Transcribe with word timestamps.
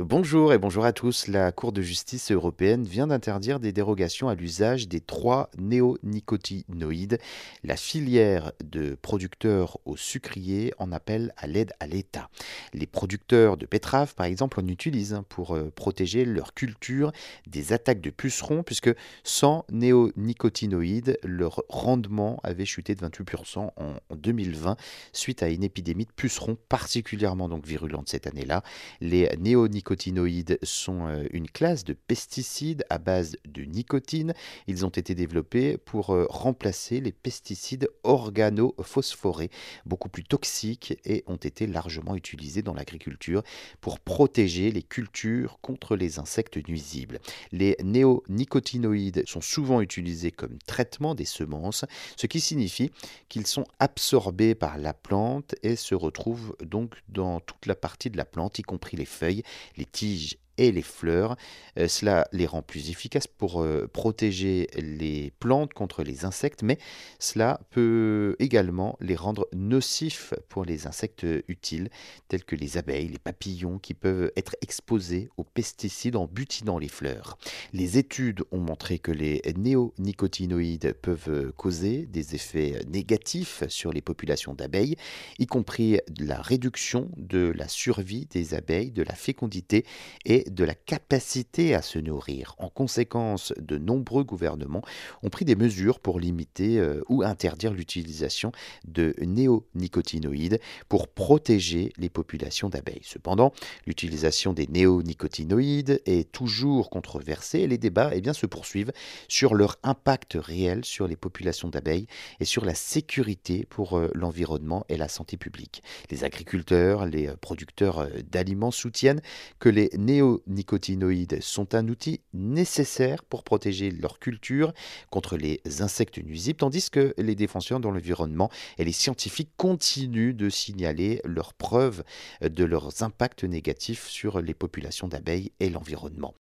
Bonjour 0.00 0.52
et 0.52 0.58
bonjour 0.58 0.84
à 0.84 0.92
tous. 0.92 1.28
La 1.28 1.52
Cour 1.52 1.70
de 1.70 1.80
justice 1.80 2.32
européenne 2.32 2.82
vient 2.82 3.06
d'interdire 3.06 3.60
des 3.60 3.70
dérogations 3.70 4.28
à 4.28 4.34
l'usage 4.34 4.88
des 4.88 5.00
trois 5.00 5.50
néonicotinoïdes. 5.56 7.20
La 7.62 7.76
filière 7.76 8.50
de 8.64 8.96
producteurs 9.00 9.78
au 9.84 9.96
sucrier 9.96 10.74
en 10.78 10.90
appelle 10.90 11.32
à 11.36 11.46
l'aide 11.46 11.74
à 11.78 11.86
l'État. 11.86 12.28
Les 12.72 12.88
producteurs 12.88 13.56
de 13.56 13.66
betteraves, 13.70 14.16
par 14.16 14.26
exemple, 14.26 14.58
en 14.58 14.66
utilisent 14.66 15.22
pour 15.28 15.54
euh, 15.54 15.70
protéger 15.72 16.24
leur 16.24 16.54
culture 16.54 17.12
des 17.46 17.72
attaques 17.72 18.00
de 18.00 18.10
pucerons, 18.10 18.64
puisque 18.64 18.90
sans 19.22 19.64
néonicotinoïdes, 19.70 21.20
leur 21.22 21.62
rendement 21.68 22.40
avait 22.42 22.64
chuté 22.64 22.96
de 22.96 23.06
28% 23.06 23.70
en 23.76 23.94
2020 24.16 24.76
suite 25.12 25.44
à 25.44 25.50
une 25.50 25.62
épidémie 25.62 26.06
de 26.06 26.10
pucerons 26.10 26.56
particulièrement 26.68 27.48
donc 27.48 27.64
virulente 27.64 28.08
cette 28.08 28.26
année-là. 28.26 28.64
Les 29.00 29.28
néonicotinoïdes 29.38 29.83
nicotinoïdes 29.84 30.58
sont 30.62 31.08
euh, 31.08 31.26
une 31.32 31.48
classe 31.48 31.84
de 31.84 31.92
pesticides 31.92 32.86
à 32.88 32.96
base 32.96 33.36
de 33.46 33.64
nicotine. 33.64 34.32
Ils 34.66 34.86
ont 34.86 34.90
été 34.90 35.14
développés 35.14 35.76
pour 35.76 36.14
euh, 36.14 36.26
remplacer 36.30 37.00
les 37.00 37.12
pesticides 37.12 37.90
organophosphorés, 38.02 39.50
beaucoup 39.84 40.08
plus 40.08 40.24
toxiques 40.24 40.98
et 41.04 41.22
ont 41.26 41.36
été 41.36 41.66
largement 41.66 42.16
utilisés 42.16 42.62
dans 42.62 42.72
l'agriculture 42.72 43.42
pour 43.82 44.00
protéger 44.00 44.70
les 44.70 44.82
cultures 44.82 45.58
contre 45.60 45.96
les 45.96 46.18
insectes 46.18 46.66
nuisibles. 46.66 47.20
Les 47.52 47.76
néonicotinoïdes 47.84 49.24
sont 49.26 49.42
souvent 49.42 49.82
utilisés 49.82 50.30
comme 50.30 50.56
traitement 50.66 51.14
des 51.14 51.26
semences, 51.26 51.84
ce 52.16 52.26
qui 52.26 52.40
signifie 52.40 52.90
qu'ils 53.28 53.46
sont 53.46 53.66
absorbés 53.80 54.54
par 54.54 54.78
la 54.78 54.94
plante 54.94 55.54
et 55.62 55.76
se 55.76 55.94
retrouvent 55.94 56.56
donc 56.64 56.94
dans 57.10 57.40
toute 57.40 57.66
la 57.66 57.74
partie 57.74 58.08
de 58.08 58.16
la 58.16 58.24
plante, 58.24 58.58
y 58.58 58.62
compris 58.62 58.96
les 58.96 59.04
feuilles, 59.04 59.42
les 59.76 59.86
tiges 59.86 60.36
et 60.58 60.72
les 60.72 60.82
fleurs. 60.82 61.36
Euh, 61.78 61.88
cela 61.88 62.26
les 62.32 62.46
rend 62.46 62.62
plus 62.62 62.90
efficaces 62.90 63.26
pour 63.26 63.62
euh, 63.62 63.88
protéger 63.92 64.68
les 64.76 65.32
plantes 65.40 65.74
contre 65.74 66.02
les 66.02 66.24
insectes, 66.24 66.62
mais 66.62 66.78
cela 67.18 67.60
peut 67.70 68.36
également 68.38 68.96
les 69.00 69.16
rendre 69.16 69.48
nocifs 69.52 70.34
pour 70.48 70.64
les 70.64 70.86
insectes 70.86 71.26
utiles, 71.48 71.88
tels 72.28 72.44
que 72.44 72.56
les 72.56 72.76
abeilles, 72.76 73.08
les 73.08 73.18
papillons, 73.18 73.78
qui 73.78 73.94
peuvent 73.94 74.30
être 74.36 74.56
exposés 74.62 75.28
aux 75.36 75.44
pesticides 75.44 76.16
en 76.16 76.26
butinant 76.26 76.78
les 76.78 76.88
fleurs. 76.88 77.38
Les 77.72 77.98
études 77.98 78.42
ont 78.52 78.58
montré 78.58 78.98
que 78.98 79.12
les 79.12 79.42
néonicotinoïdes 79.56 80.94
peuvent 80.94 81.52
causer 81.56 82.06
des 82.06 82.34
effets 82.34 82.80
négatifs 82.88 83.64
sur 83.68 83.92
les 83.92 84.00
populations 84.00 84.54
d'abeilles, 84.54 84.96
y 85.38 85.46
compris 85.46 85.98
la 86.18 86.40
réduction 86.40 87.10
de 87.16 87.52
la 87.56 87.68
survie 87.68 88.26
des 88.26 88.54
abeilles, 88.54 88.90
de 88.90 89.02
la 89.02 89.14
fécondité 89.14 89.84
et 90.24 90.43
de 90.48 90.64
la 90.64 90.74
capacité 90.74 91.74
à 91.74 91.82
se 91.82 91.98
nourrir. 91.98 92.54
En 92.58 92.68
conséquence, 92.68 93.52
de 93.58 93.78
nombreux 93.78 94.24
gouvernements 94.24 94.82
ont 95.22 95.30
pris 95.30 95.44
des 95.44 95.56
mesures 95.56 96.00
pour 96.00 96.20
limiter 96.20 96.78
euh, 96.78 97.02
ou 97.08 97.22
interdire 97.22 97.72
l'utilisation 97.72 98.52
de 98.86 99.14
néonicotinoïdes 99.20 100.60
pour 100.88 101.08
protéger 101.08 101.92
les 101.96 102.08
populations 102.08 102.68
d'abeilles. 102.68 103.02
Cependant, 103.02 103.52
l'utilisation 103.86 104.52
des 104.52 104.66
néonicotinoïdes 104.66 106.02
est 106.06 106.30
toujours 106.30 106.90
controversée 106.90 107.60
et 107.60 107.66
les 107.66 107.78
débats 107.78 108.10
eh 108.12 108.20
bien, 108.20 108.32
se 108.32 108.46
poursuivent 108.46 108.92
sur 109.28 109.54
leur 109.54 109.78
impact 109.82 110.34
réel 110.34 110.84
sur 110.84 111.06
les 111.06 111.16
populations 111.16 111.68
d'abeilles 111.68 112.06
et 112.40 112.44
sur 112.44 112.64
la 112.64 112.74
sécurité 112.74 113.66
pour 113.68 113.98
euh, 113.98 114.10
l'environnement 114.14 114.84
et 114.88 114.96
la 114.96 115.08
santé 115.08 115.36
publique. 115.36 115.82
Les 116.10 116.24
agriculteurs, 116.24 117.06
les 117.06 117.28
euh, 117.28 117.36
producteurs 117.40 118.08
d'aliments 118.30 118.70
soutiennent 118.70 119.22
que 119.58 119.68
les 119.68 119.90
néo 119.96 120.33
nicotinoïdes 120.46 121.42
sont 121.42 121.74
un 121.74 121.88
outil 121.88 122.20
nécessaire 122.32 123.24
pour 123.24 123.44
protéger 123.44 123.90
leur 123.90 124.18
culture 124.18 124.72
contre 125.10 125.36
les 125.36 125.60
insectes 125.80 126.18
nuisibles, 126.18 126.58
tandis 126.58 126.90
que 126.90 127.14
les 127.18 127.34
défenseurs 127.34 127.80
de 127.80 127.88
l'environnement 127.88 128.50
et 128.78 128.84
les 128.84 128.92
scientifiques 128.92 129.52
continuent 129.56 130.34
de 130.34 130.50
signaler 130.50 131.20
leurs 131.24 131.54
preuves 131.54 132.04
de 132.40 132.64
leurs 132.64 133.02
impacts 133.02 133.44
négatifs 133.44 134.06
sur 134.06 134.40
les 134.40 134.54
populations 134.54 135.08
d'abeilles 135.08 135.52
et 135.60 135.70
l'environnement. 135.70 136.34